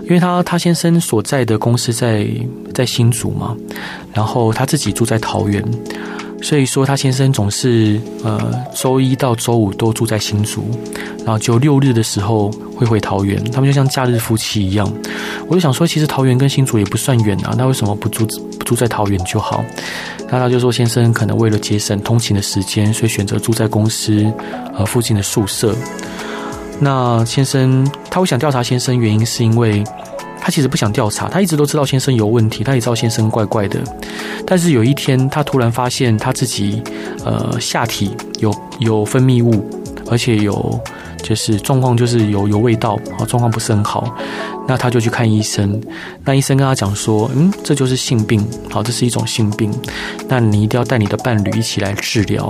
[0.10, 2.28] 因为他他先生所在的公司在
[2.74, 3.56] 在新竹嘛，
[4.12, 5.63] 然后他自己住在桃园。
[6.41, 8.39] 所以说，他先生总是呃
[8.74, 10.63] 周一到周五都住在新竹，
[11.26, 13.43] 然后就六日的时候会回桃园。
[13.52, 14.89] 他们就像假日夫妻一样。
[15.50, 18.26] 我就想说，其实桃园跟新竹也不算远啊，那为什么不住
[18.58, 19.65] 不住在桃园就好？
[20.30, 24.26] 那他就说，先生可能为了节省通勤的时间，所以选择住在公司
[24.78, 25.76] 呃附近的宿舍。
[26.80, 29.84] 那先生他会想调查先生，原因是因为。
[30.50, 33.80] 他其实不想调查，他一直都知道先生有问题，他也知道先生怪怪的。
[34.48, 36.82] 但是有一天，他突然发现他自己，
[37.24, 38.10] 呃，下体
[38.40, 39.64] 有有分泌物，
[40.10, 40.80] 而且有
[41.22, 44.12] 就是状况就是有有味道，啊，状况不是很好。
[44.68, 45.80] 那他就去看医生，
[46.26, 49.72] 那医生跟他讲说，嗯，这就是性病，好，这是一种性病，
[50.28, 52.50] 那你一定要带你的伴侣一起来治疗。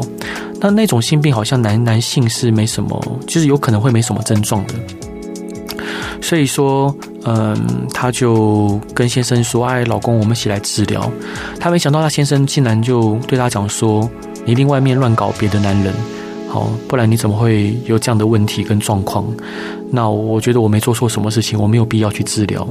[0.61, 4.75] 那那种性病好像男男性是没什么，就是有可能会没什么症状的。
[6.21, 11.09] 所以说，嗯，她就跟先生说：“哎，老公，我们一起来治疗。”
[11.59, 14.09] 她没想到，她先生竟然就对她讲说
[14.45, 15.93] ：“你另外面乱搞别的男人。”
[16.49, 19.23] 好，不然你怎么会有这样的问题跟状况？
[19.91, 22.67] 那我觉得我没做错什么事情，我没有必要去治疗。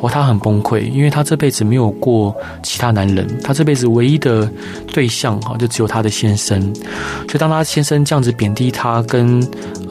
[0.00, 4.50] 哦，他很崩溃，因为他这辈子没有过其他男人，他这辈子唯一的
[4.92, 6.60] 对象哈，就只有他的先生。
[7.28, 9.40] 所以当他先生这样子贬低他跟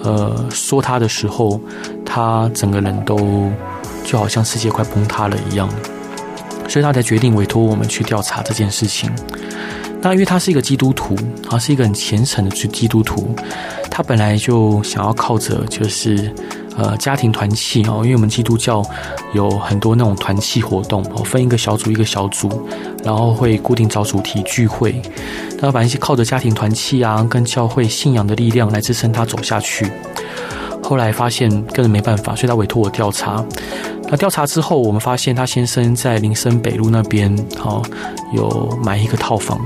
[0.03, 1.57] 呃说他的时候，
[2.05, 3.49] 他整个人都
[4.03, 5.69] 就好像世界快崩塌了一样。
[6.67, 9.09] 所以他才决定委托我们去调查这件事情。
[10.03, 11.15] 那因为他是一个基督徒，
[11.47, 13.35] 他是一个很虔诚的基督徒，
[13.89, 16.33] 他本来就想要靠着就是
[16.75, 18.83] 呃家庭团契哦，因为我们基督教
[19.33, 22.49] 有很多那种团契活动哦，分一个小组一个小组，
[23.03, 24.99] 然后会固定找主题聚会。
[25.59, 29.85] 他本来是靠着家庭团契啊，跟教会信仰的力量来支撑他走下去。
[30.83, 33.45] 后来发现根本没办法，所以他委托我调查。
[34.09, 37.33] 那调查之后，我们发现他先生在林森北路那边，
[37.63, 37.81] 哦
[38.33, 39.61] 有买一个套房，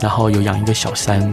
[0.00, 1.32] 然后有养一个小三，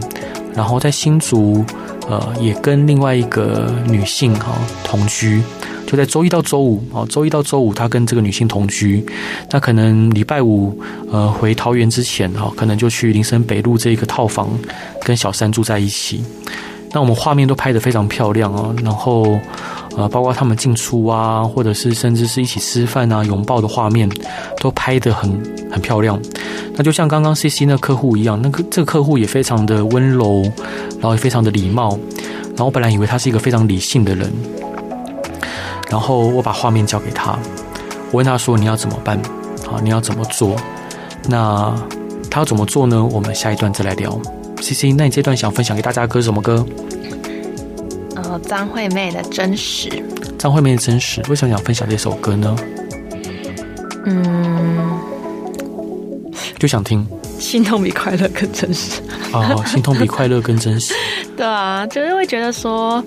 [0.54, 1.64] 然后在新竹，
[2.08, 4.52] 呃，也跟另外一个女性哈
[4.84, 5.42] 同居。
[5.86, 9.04] 就在周一到周五，哦，周一到周五他跟这个女性同居。
[9.50, 14.48] 那可能礼拜五，呃，回桃园之前，哈，可能就去林森北路这一个套房
[15.02, 16.24] 跟小三住在一起。
[16.92, 19.38] 那我们画面都拍得非常漂亮啊，然后
[19.96, 24.08] 呃，包括他们进出啊，或者是甚至是一起吃饭啊、拥抱的画面，
[24.58, 25.30] 都拍得很
[25.70, 26.20] 很漂亮。
[26.74, 30.42] 那就像刚刚 CC 那客户一样，那个这个客户也非常的温柔，
[30.92, 31.98] 然后也非常的礼貌。
[32.50, 34.32] 然后我本来以为他是一个非常理性的人，
[35.90, 37.38] 然后我把画面交给他，
[38.10, 39.18] 我问他说：“你要怎么办？
[39.70, 40.56] 啊，你要怎么做？
[41.28, 41.74] 那
[42.30, 43.04] 他要怎么做呢？
[43.12, 44.18] 我们下一段再来聊。”
[44.60, 46.64] C C，那你这段想分享给大家的歌是什么歌？
[48.32, 49.90] 呃，张惠妹的真实。
[50.38, 52.56] 张惠妹的真实，为什么想分享这首歌呢？
[54.06, 54.98] 嗯，
[56.58, 57.06] 就想听。
[57.38, 59.02] 心痛比快乐更真实。
[59.32, 60.94] 哦，心痛比快乐更真实。
[61.36, 63.04] 对啊，就是会觉得说。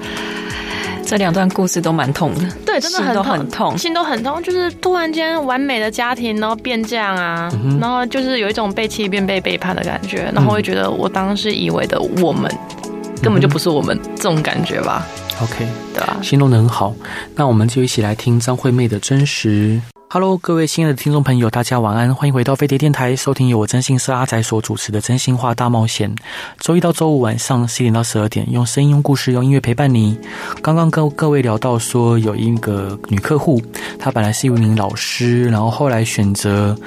[1.08, 4.42] 这两段故事都蛮痛的，对，真的很痛，心都很痛，心都很痛。
[4.42, 12.52] 就是突然间完美的家庭，然后变这样啊，嗯、然后就是有一种被欺骗、被背叛的感觉，然后会觉得我当时以为的我们，
[12.85, 12.85] 嗯、
[13.21, 15.06] 根本就不是我们这种感觉吧。
[15.41, 16.93] OK，对啊，形容得很好。
[17.36, 19.82] 那我们就一起来听张惠妹的真实。
[20.08, 26.13] Hello，各位亲爱的听众朋友，大家晚安，欢迎回到飞碟电台，收听由我真心社阿仔所主持的真心话大冒险。
[26.60, 30.17] 周一到周五晚上十点到十二点，用声音、用故事、用音乐陪伴你。
[30.62, 33.62] 刚刚跟各位聊到说，有一个女客户，
[33.99, 36.78] 她本来是一名老师，然后后来选择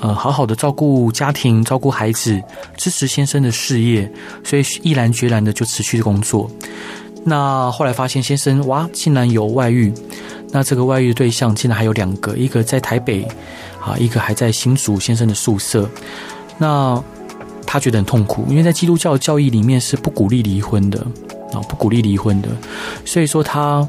[0.00, 2.40] 呃好好的照顾家庭、照顾孩子，
[2.76, 4.10] 支持先生的事业，
[4.44, 6.50] 所以毅然决然的就辞去工作。
[7.24, 9.92] 那后来发现先生哇，竟然有外遇。
[10.50, 13.22] 那这个外遇的对象竟然还有两个，一个在台北，
[13.80, 15.86] 啊，一个还在新竹先生的宿舍。
[16.56, 17.02] 那
[17.66, 20.98] 他觉得很痛苦，因为在基督教教义里面是不鼓励离婚的
[21.52, 22.48] 啊，不鼓励离婚的。
[23.04, 23.86] 所以说他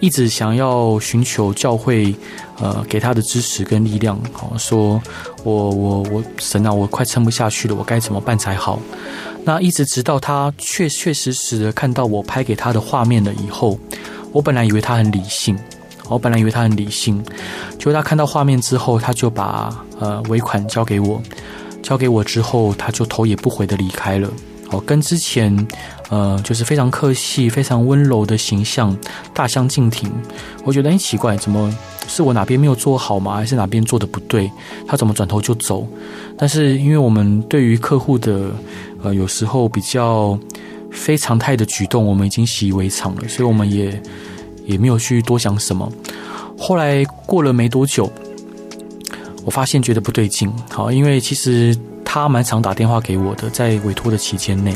[0.00, 2.14] 一直想要寻求教会
[2.58, 5.00] 呃给他的支持跟力量，好说
[5.44, 8.80] 我我我神啊，我快撑不下去了，我该怎么办才好？
[9.44, 13.78] 那一直直到他确确实实的看到我拍给他的画面了以后，
[14.32, 15.56] 我本来以为他很理性。
[16.08, 17.22] 我本来以为他很理性，
[17.78, 21.22] 结果他看到画面之后，他就把呃尾款交给我，
[21.84, 24.28] 交给我之后，他就头也不回的离开了。
[24.72, 25.56] 哦，跟之前
[26.10, 28.94] 呃就是非常客气、非常温柔的形象
[29.32, 30.12] 大相径庭。
[30.64, 31.74] 我觉得很奇怪，怎么
[32.06, 33.36] 是我哪边没有做好吗？
[33.36, 34.50] 还是哪边做的不对？
[34.86, 35.86] 他怎么转头就走？
[36.36, 38.50] 但是因为我们对于客户的
[39.02, 40.38] 呃有时候比较
[40.90, 43.98] 非常态的举动，我们已经习以为常了，所以我们也。
[44.66, 45.90] 也没有去多想什么。
[46.56, 48.08] 后来过了没多久，
[49.44, 50.52] 我发现觉得不对劲。
[50.70, 54.72] 好，因为其实他蛮常打电话给我的，在委托的期间内，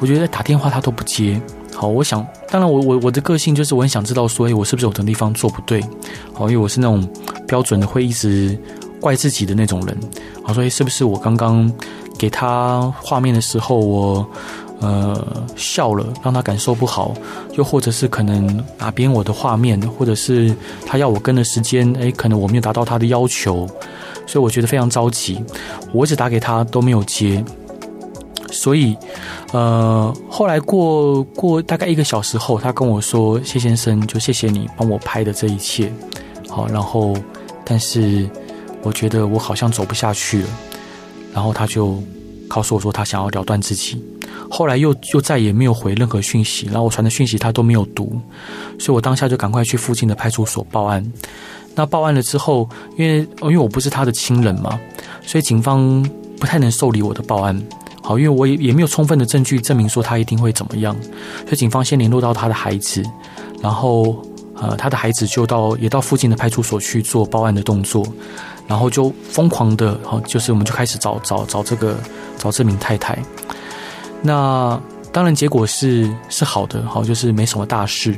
[0.00, 1.40] 我觉得打电话他都不接。
[1.74, 5.82] 好，我想，当然我我我的个性就是我很想知道说，哎，我是不是有的地方做不对？
[6.32, 7.08] 好，因为我是那种
[7.46, 8.58] 标准的会一直
[9.00, 9.96] 怪自己的那种人。
[10.42, 11.70] 好，所以是不是我刚刚
[12.18, 14.26] 给他画面的时候，我。
[14.80, 15.18] 呃，
[15.56, 17.14] 笑了，让他感受不好，
[17.54, 20.54] 又或者是可能哪边我的画面，或者是
[20.84, 23.66] 他要我跟的时间，诶，可能我没有达到他的要求，
[24.26, 25.42] 所以我觉得非常着急。
[25.90, 27.42] 我一直打给他都没有接，
[28.54, 28.96] 所以
[29.52, 35.92] 呃，后来过过大概一个小时后，他跟我说：“谢先生，就谢谢你帮我拍的这一切。”
[36.48, 37.16] 好，然后
[37.64, 38.30] 但是
[38.82, 40.48] 我觉得我好像走不下去了，
[41.32, 42.00] 然后他就
[42.46, 44.00] 告诉我说他想要了断自己。
[44.48, 48.20] 后来又又再也没有回任何讯息，然后我传的讯息他都没有读，
[48.78, 51.04] 所以我当下就赶快去附近的派出所报案。
[51.74, 54.78] 那报案了之后，因为因为我不是他的亲人嘛，
[55.26, 56.00] 所以警方
[56.38, 57.60] 不太能受理我的报案。
[58.06, 60.94] 好，因为我也也没有充分的证据证明说他一定会怎么样，
[61.44, 63.02] 所以警方先联络到他的孩子，
[63.62, 64.14] 然后
[64.54, 68.06] 呃他的孩子就到也到附近的派出所去做报案的动作，
[68.68, 71.96] 然后就疯狂的，好就是我们就开始找找找这个
[72.36, 73.18] 找这名太太。
[74.20, 74.78] 那
[75.10, 78.14] 当然，结果是是好的，好，就是没什么大事。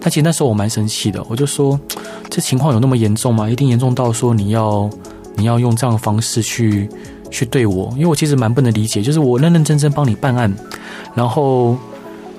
[0.00, 1.78] 但其实那时候我蛮生气的，我就说，
[2.30, 3.48] 这情况有那么严重吗？
[3.48, 4.90] 一定严重到说你要
[5.36, 6.88] 你要用这样的方式去
[7.30, 7.90] 去对我？
[7.94, 10.52] 因为我其实蛮不能理解，就是我认认真真帮你办案，
[11.14, 11.76] 然后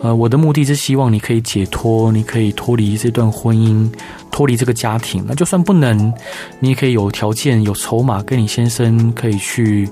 [0.01, 3.89] 呃，我的目的是希望你可以解脱，你可以脱离这段婚姻，
[4.31, 5.23] 脱离这个家庭。
[5.27, 6.13] 那就算不能，
[6.59, 9.89] 你也可以有条件、有筹码，跟你先生可以去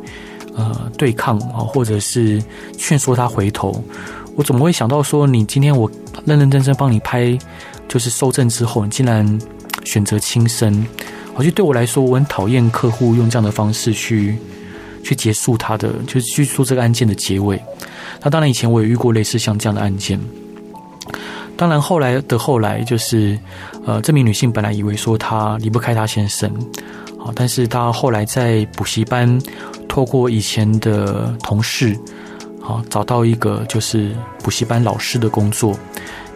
[0.55, 2.41] 呃对抗啊，或者是
[2.77, 3.83] 劝说他回头。
[4.37, 5.91] 我怎么会想到说，你今天我
[6.23, 7.37] 认认真真帮你拍，
[7.89, 9.39] 就是收证之后，你竟然
[9.83, 10.85] 选择轻生？
[11.35, 14.37] 我觉得对我来说，我很讨厌客户用这样的方式去
[15.07, 17.57] 去结束他的，就是去做这个案件的结尾。
[18.21, 20.19] 那当然，以前我也遇过类似像这样的案件。
[21.55, 23.39] 当然，后来的后来，就是
[23.85, 26.51] 呃，这名女性本来以为说她离不开她先生，
[27.17, 29.39] 好，但是她后来在补习班，
[29.87, 31.97] 透过以前的同事，
[32.61, 35.79] 好，找到一个就是补习班老师的工作。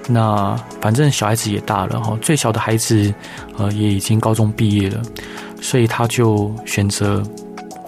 [0.07, 3.13] 那反正小孩子也大了哈，最小的孩子
[3.57, 5.01] 呃也已经高中毕业了，
[5.61, 7.21] 所以她就选择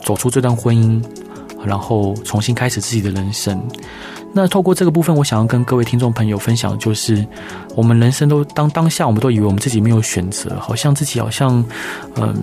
[0.03, 1.01] 走出这段婚姻。
[1.65, 3.57] 然后重新开始自己的人生。
[4.33, 7.25] 那透过这个部分，我想要跟各位听众朋友分享，就是
[7.73, 11.63] 我们人生都当当下，我们都以为我们自己没有选择，好像自己好像
[12.15, 12.35] 嗯，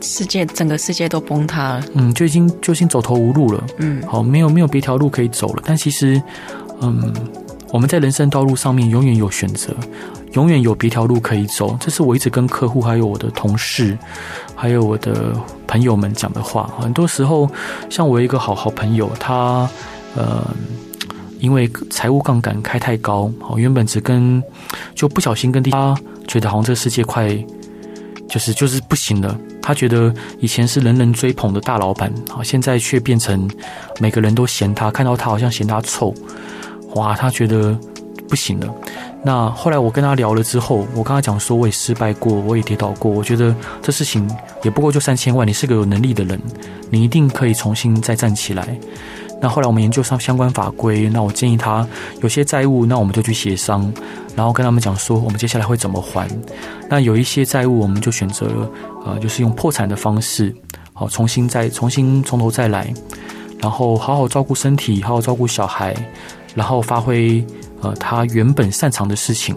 [0.00, 5.62] 世界整个世界都崩塌了，嗯，就已经就已经走投无路了，嗯，好，没有没有别条路可以走了。
[5.66, 6.22] 但其实，
[6.80, 7.12] 嗯，
[7.72, 9.74] 我们在人生道路上面永远有选择。
[10.34, 13.98] 永远有别条路可以走，这是我一直跟客户、还有我的同事、
[14.54, 15.34] 还有我的
[15.66, 16.72] 朋友们讲的话。
[16.80, 17.50] 很多时候，
[17.90, 19.68] 像我一个好好朋友，他
[20.16, 20.42] 呃，
[21.38, 24.42] 因为财务杠杆开太高，好，原本只跟
[24.94, 25.94] 就不小心跟他
[26.26, 27.28] 觉得好像这个世界快
[28.26, 29.38] 就是就是不行了。
[29.60, 33.50] 他觉得以前是人人追捧的大老板，好，现在却变成
[34.00, 36.14] 每个人都嫌他，看到他好像嫌他臭，
[36.94, 37.78] 哇，他觉得
[38.28, 38.74] 不行了。
[39.24, 43.10] 那后来我跟他聊了之后，我跟他讲说，我也失败过，我也跌倒过。
[43.10, 44.28] 我觉得这事情
[44.62, 46.40] 也不过就三千万，你是个有能力的人，
[46.90, 48.76] 你一定可以重新再站起来。
[49.40, 51.86] 那后来我们研究上相关法规，那我建议他
[52.20, 53.92] 有些债务，那我们就去协商，
[54.36, 56.28] 然后跟他们讲说，我们接下来会怎么还。
[56.88, 58.70] 那有一些债务，我们就选择了
[59.04, 60.54] 呃，就是用破产的方式，
[60.92, 62.92] 好，重新再重新从头再来，
[63.60, 65.92] 然后好好照顾身体，好好照顾小孩，
[66.54, 67.44] 然后发挥。
[67.84, 69.56] 呃，他原本擅长的事情，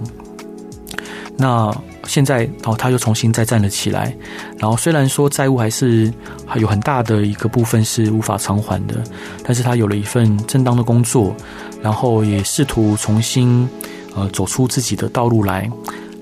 [1.38, 1.72] 那
[2.08, 4.12] 现在哦，他又重新再站了起来。
[4.58, 6.12] 然后虽然说债务还是
[6.44, 8.96] 还有很大的一个部分是无法偿还的，
[9.44, 11.36] 但是他有了一份正当的工作，
[11.84, 13.70] 然后也试图重新
[14.16, 15.70] 呃走出自己的道路来，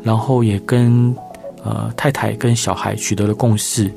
[0.04, 1.16] 然后也跟
[1.64, 3.90] 呃太太跟小孩取得了共识，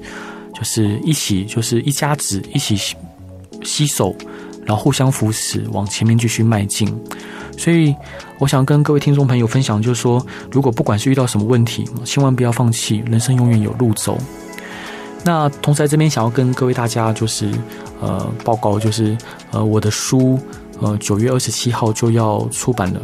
[0.55, 2.77] 就是一起就是一家子一起
[3.65, 4.15] 携手，
[4.67, 6.87] 然后互相扶持往前面继续迈进。
[7.57, 7.95] 所以，
[8.39, 14.19] 我想跟各位听众朋友分享，就是说，如果不管是遇到什么问题，千万不要放弃，人生永远有路走。
[15.25, 17.51] 那同时在这边想要跟各位大家就是
[18.01, 19.17] 呃报告，就是
[19.51, 20.39] 呃我的书
[20.81, 23.01] 呃九月二十七号就要出版了，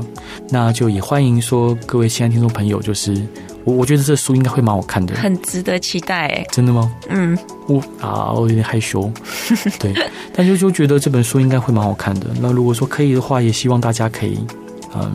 [0.51, 3.27] 那就也欢迎说各位亲爱听众朋友，就是
[3.64, 6.92] 我我觉得这书应该会蛮好看的，很值得期待哎，真的吗？
[7.09, 9.11] 嗯，我啊我有点害羞，
[9.79, 9.94] 对。
[10.35, 12.27] 但就就觉得这本书应该会蛮好看的。
[12.40, 14.38] 那如果说可以的话，也希望大家可以
[14.94, 15.12] 嗯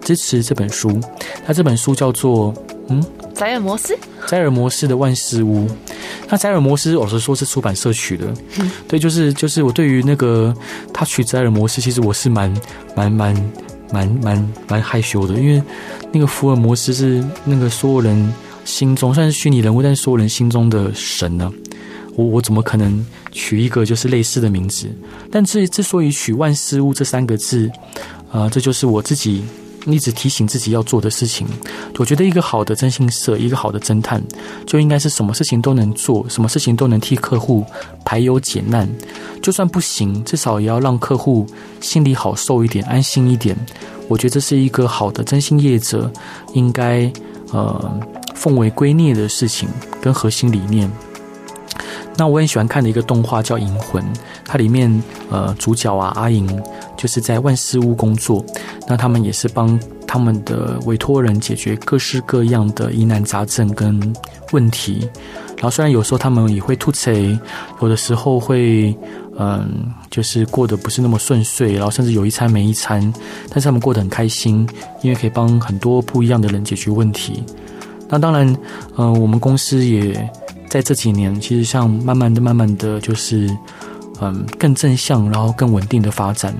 [0.00, 1.00] 支持这本书。
[1.46, 2.54] 那这本书叫做
[2.88, 3.02] 嗯
[3.34, 5.66] 宅尔摩斯，宅尔摩斯的万事屋。
[6.28, 8.26] 那宅尔摩斯老实说是出版社取的，
[8.58, 10.54] 嗯、对，就是就是我对于那个
[10.92, 12.52] 他取宅尔摩斯，其实我是蛮
[12.94, 13.34] 蛮蛮
[13.90, 15.62] 蛮蛮蛮害羞的，因为
[16.12, 18.32] 那个福尔摩斯是那个所有人
[18.64, 21.50] 心中算是虚拟人物，但是所有人心中的神呢、
[22.14, 24.88] 我我怎么可能取一个就是类似的名字？
[25.30, 27.70] 但之之所以取万事物这三个字，
[28.30, 29.42] 啊、这就是我自己
[29.86, 31.46] 一直提醒自己要做的事情。
[31.98, 34.22] 我觉得一个好的征信社，一个好的侦探，
[34.66, 37.64] 就应该是什么事情都能做，什么事情都能替客户
[38.04, 38.88] 排忧解难。
[39.42, 41.46] 就算不行，至少也要让客户
[41.80, 43.56] 心里好受一点，安心一点。
[44.08, 46.10] 我觉得这是一个好的征信业者
[46.52, 47.10] 应该
[47.52, 48.00] 呃
[48.34, 49.68] 奉为圭臬的事情
[50.00, 50.90] 跟核心理念。
[52.16, 54.02] 那我很喜欢看的一个动画叫《银魂》，
[54.44, 56.46] 它里面呃主角啊阿银
[56.96, 58.44] 就是在万事屋工作，
[58.86, 64.14] 那他们也是帮他们的委托人解决各式各样的疑难杂症跟
[64.52, 65.08] 问题。
[65.56, 67.10] 然后虽然有时候他们也会吐槽，
[67.80, 68.96] 有的时候会
[69.38, 73.00] 嗯就是过得不是那么顺遂，然后甚至有一餐没一餐，
[73.48, 74.68] 但是他们过得很开心，
[75.02, 77.42] 因为可以帮很多不一样的人解决问题。
[78.08, 78.56] 那当然，
[78.98, 80.30] 嗯、我们公司也。
[80.72, 83.46] 在这几年，其实像慢慢的、慢慢的就是，
[84.22, 86.56] 嗯，更正向，然后更稳定的发展。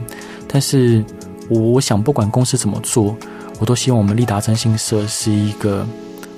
[0.47, 1.03] 但是，
[1.49, 3.17] 我我想，不管公司怎么做，
[3.59, 5.87] 我都希望我们立达征信社是一个，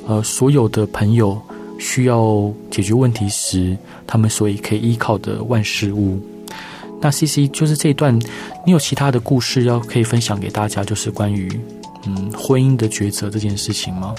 [0.06, 1.36] 呃，所有的朋友
[1.76, 6.16] 需要解决问题时，他们所以可以依靠的万事屋。
[7.00, 8.16] 那 CC 就是这一段，
[8.64, 11.50] 你有其他的故事要可以分享给大家，就是关于
[12.06, 14.14] 嗯婚姻的抉择这件事情吗？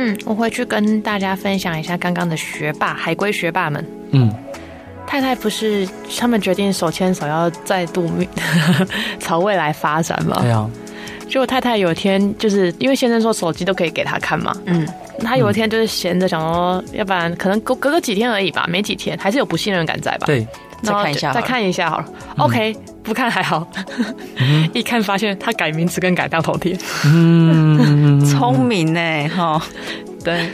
[0.00, 3.84] 嗯，我回去跟大家分享一下刚刚的学霸海归学霸们。
[4.12, 4.32] 嗯，
[5.08, 5.86] 太太不是
[6.16, 8.08] 他们决定手牵手要再度
[9.18, 10.38] 朝未来发展吗？
[10.40, 10.70] 对啊。
[11.28, 14.88] 结果太太有一天就是因为先生说手机都可以给他看嘛，嗯，
[15.22, 20.26] 他有一天就是闲着想说，要不然可能隔隔个几天而已吧，没几天，还是有不信任感在吧？
[20.26, 20.46] 对，
[20.82, 22.04] 再看一下，再看一下好了。
[22.08, 23.66] 嗯、OK，不看还好，
[24.36, 29.60] 嗯、 一看发现他改名字跟改大头贴，嗯， 聪明呢，哈，
[30.24, 30.50] 对。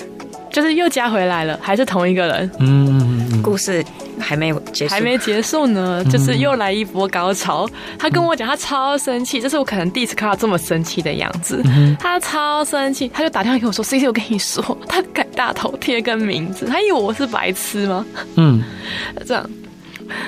[0.53, 2.49] 就是又加回来了，还是同一个人。
[2.61, 3.85] 嗯，故事
[4.21, 6.05] 还没结束，还没结束呢。
[6.05, 7.69] 就是又来一波高潮。
[7.99, 11.61] 他跟我讲，他超生气，这是我可能第一次看到这么生气的样子。
[11.99, 18.07] 他超生气，他就打电话给我说：“C C，我跟你说，他改大头贴跟名字，他以为我是白痴吗？”
[18.39, 18.63] 嗯，
[19.27, 19.51] 这样，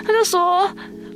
[0.04, 0.68] 他就说，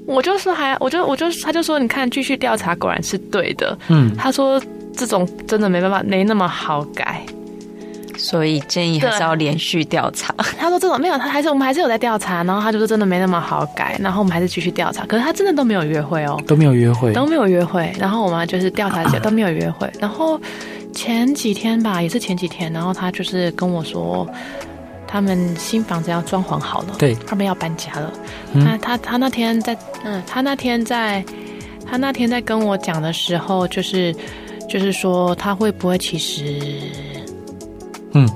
[0.06, 3.76] 我就说还，我就我就他就说，你看，继续调查果然是对的。
[3.88, 4.61] 嗯，他说
[4.96, 7.22] 这种真的没办法，没那么好改。
[8.16, 10.34] 所以建议还是要连续调查。
[10.58, 12.44] 他说这种没有，他还是我们还是有在调查。
[12.44, 15.06] 然后他就说真的没那么好改，然后我们还是继续调查。
[15.06, 17.90] 可是他真的都没有约会哦，都没有约会，都没有约会。
[17.98, 19.90] 然后我们就是调查起来都没有约会。
[19.98, 20.38] 然后
[20.92, 24.28] 前几天吧，也是前几天，然后他就是跟我说，
[25.11, 28.12] 他们新房子要装潢好了，对，他们要搬家了。
[28.64, 31.24] 他他他那天在嗯，他那天在
[31.84, 34.14] 他那天在跟我讲的时候，就是
[34.68, 36.61] 就是说他会不会其实。
[38.12, 38.28] 嗯，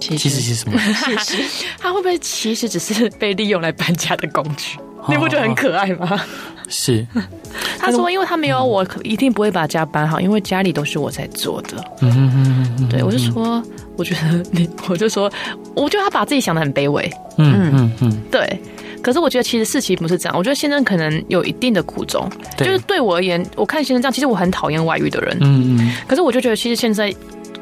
[0.00, 0.78] 其实其实是什么？
[1.24, 4.78] 其实他会不会其实只是被利用来搬家的工具？
[5.08, 6.20] 你不觉得很可爱吗？
[6.68, 7.06] 是，
[7.78, 11.82] 他说，因为他没有我，一定不会把家搬好，因为家里都是我在做的。
[12.00, 13.62] 嗯嗯嗯嗯，对，我就说，
[13.96, 15.30] 我觉得你， 我就说，
[15.74, 17.10] 我觉得他把自己想的很卑微。
[17.38, 18.60] 嗯嗯嗯，对。
[19.02, 22.26] 可是我觉得其实事情不是这样，我觉得先生可能有一定的苦衷。
[22.56, 25.36] 就是对我而言，我看先生这样，其实我很讨厌外遇的人。
[25.40, 25.92] 嗯嗯。
[26.06, 27.14] 可是我就觉得，其实现在。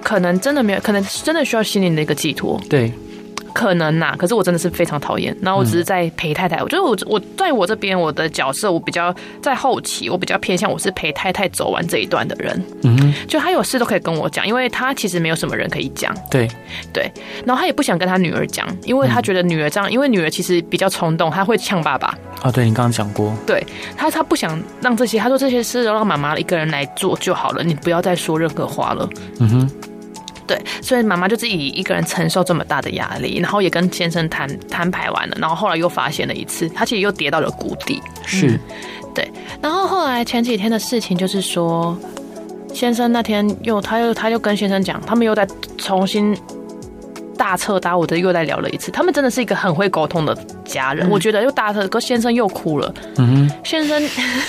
[0.05, 2.61] 可能真的没有，可能真的需要心灵的一个寄托。
[2.69, 2.93] 对，
[3.55, 4.17] 可能呐、啊。
[4.19, 5.37] 可是我真的是非常讨厌。
[5.41, 6.57] 然后我只是在陪太太。
[6.57, 12.65] 嗯、我觉得我我在我这边我的角色，我比较在后期，我比较偏向我是陪太太走完这一段的人。
[12.83, 16.15] 嗯哼，就他有事都可以跟我讲，因为他其实没有什么人可以讲。
[16.31, 16.49] 对
[16.93, 17.11] 对。
[17.45, 22.17] 然后他也不想跟他女儿讲，因为他觉得女儿这样，因为女儿其实比较冲动，他会呛爸爸。
[22.43, 23.33] 啊，对你刚刚讲过。
[23.47, 23.65] 对
[23.97, 29.09] 他，他不想让这些，他说这些事都让妈妈一个人来做就好了，你不要再说任何话了。
[29.39, 29.71] 嗯哼。
[30.47, 38.03] 对，所以妈妈就自己一个人承受这么大的压力，然后也跟先生摊摊牌完了，然后后来又发现了一次，他其实又跌到了谷底。
[38.27, 38.61] 是、嗯，
[39.15, 39.33] 对。
[39.61, 41.97] 然后后来前几天的事情就是说，
[42.75, 45.47] 先生那天又他又他又跟先生讲，他们又在
[45.79, 46.37] 重新。
[47.43, 50.33] 大彻大悟的又再聊了一次，他们真的是一个很会沟通的
[50.65, 51.09] 家人。
[51.09, 52.95] 嗯、我觉得又大彻，哥先生又哭了。
[53.17, 54.01] 嗯哼，先生，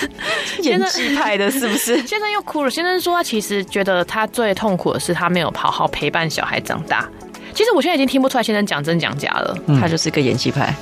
[0.62, 1.96] 演技派的是不是？
[2.06, 2.70] 先生又哭了。
[2.70, 7.04] 先生说他其实觉得他最痛苦的是他没有好好陪伴小孩长大。
[7.52, 10.72] 其实我现在已经听不出来先生讲真讲假了，嗯、他就是个演技派。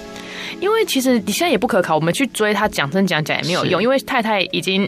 [0.61, 4.87] 因为其实你现在也不可靠，我们去追他讲真讲假也没有用，因为太太已经。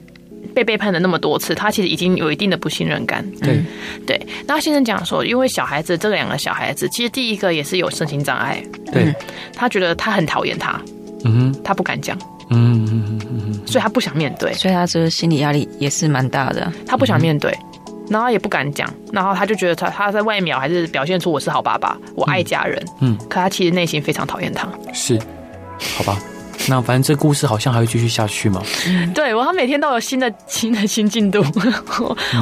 [0.54, 3.28] 被背叛了那么多次，他其实已经有一定的不信任感。
[3.42, 3.60] 对
[4.06, 8.62] 对，然后先生讲说，因为小孩子这两个小孩子，其实第一个也是有身心障碍。
[8.92, 9.14] 对、嗯，
[9.52, 10.80] 他觉得他很讨厌他，
[11.24, 12.16] 嗯哼，他不敢讲，
[12.50, 16.72] 嗯嗯嗯嗯，所以他不想面对，所以他这个心理压力也是蛮大的。
[16.86, 17.52] 他不想面对，
[18.08, 24.68] 然后也不敢讲，然后他就觉得他他在外面还是表现出我是好爸爸，我爱家人，嗯，可他其实内心非常讨厌他。
[24.92, 25.18] 是，
[25.96, 26.18] 好吧。
[26.68, 28.62] 那反正这故事好像还会继续下去嘛？
[29.14, 31.44] 对，我他每天都有新的新的新进度，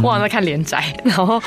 [0.03, 1.41] 我好像在看连载，然后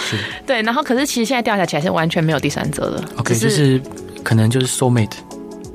[0.46, 3.04] 对，然后可是其实现在调查起来是完全没有第三者的。
[3.18, 3.82] OK，是就是
[4.24, 5.12] 可能就是 soul mate。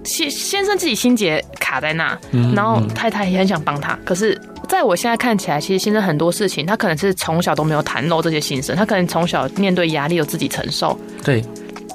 [0.04, 2.18] 先先生自己心结卡在那，
[2.54, 10.98] 然后太太也很想帮他，可是在我现在看起来，其实先生很多事情他可能是从小都没有袒露这些心声，他可能从小面对压力有自己承受。
[11.22, 11.44] 对。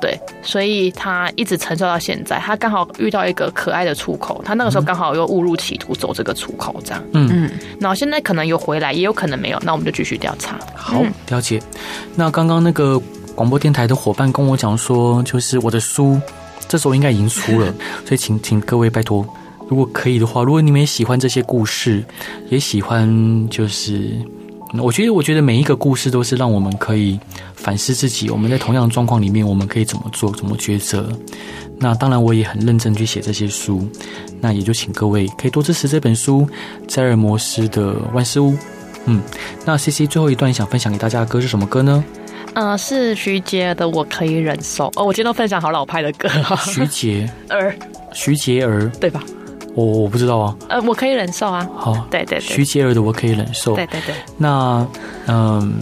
[0.02, 2.38] 对，所以他一直承受到现在。
[2.40, 7.04] 他刚好遇到一个可爱的出口，他那个时候刚好又误入歧途走这个出口，这样。
[7.14, 7.52] 嗯嗯。
[7.80, 10.60] 然后现在可能有回来，也有可能没有，那我们就继续调查。
[10.76, 11.62] 好，了解。
[12.16, 13.02] 那刚刚那个
[13.34, 16.20] 广播电台的伙伴跟我讲说，就是我的书
[16.68, 17.74] 这时候应该已经出了，
[18.06, 19.26] 所以请请各位拜托，
[19.68, 22.04] 如果可以的话，如果你们也喜欢这些故事，
[22.50, 24.12] 也喜欢就是。
[24.82, 27.20] 我觉得，我觉得每一个故事都是让我们可以
[27.56, 28.30] 反思自己。
[28.30, 31.08] 我们在同样的状况里面，我们可以怎么做，怎么抉择。
[31.78, 33.88] 那当然，我也很认真去写这些书。
[34.42, 36.48] 那也就请各位可以多支持这本书
[36.88, 38.52] 《栽尔摩斯的万事屋》。
[39.06, 39.22] 嗯，
[39.66, 42.04] 那 CC 最后一段想分享给大家的歌是什么歌呢？
[42.54, 44.86] 呃，是徐杰的《我可以忍受》。
[44.96, 46.30] 哦，我今天都分享好老派的歌。
[46.58, 47.76] 徐杰 儿，
[48.14, 49.22] 徐杰儿，对吧？
[49.76, 50.56] 我我不知道啊。
[50.70, 51.70] 呃，我可以忍受啊。
[51.76, 53.76] 好，对对对，徐杰儿的我可以忍受。
[53.76, 54.16] 对对对。
[54.38, 54.88] 那
[55.28, 55.80] 嗯。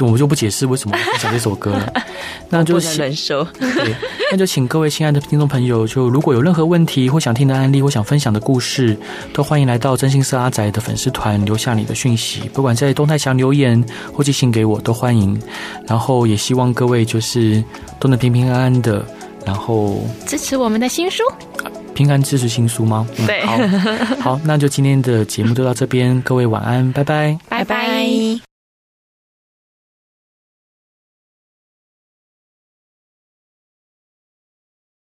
[0.00, 1.92] 我就不解释为什么我想这首歌了，
[2.50, 3.44] 那就忍受。
[3.60, 3.94] 对，
[4.32, 8.96] 那就请各位亲爱的听众朋友，就如果有任何问题或想听的案例或想分享的故事，
[9.32, 13.80] 都欢迎来到真心社阿仔的粉丝团留下你的讯息，不管在动态墙留言
[14.12, 15.40] 或寄信给我都欢迎。
[15.86, 17.62] 然后也希望各位就是
[18.00, 19.04] 都能平平安安的，
[19.46, 21.22] 然后支持我们的新书，
[21.94, 23.06] 平安支持新书吗？
[23.18, 23.58] 嗯、对，好，
[24.20, 28.51] 好，那就今天的节目就到这边，各位晚安，拜拜，拜拜。